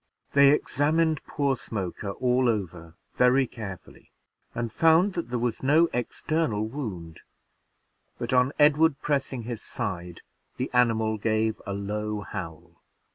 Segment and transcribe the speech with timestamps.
[0.31, 4.09] They examined poor Smoker all over very carefully,
[4.55, 7.21] and found that there was no external wound;
[8.17, 10.21] but on Edward pressing his side,
[10.57, 12.81] the animal gave a low howl.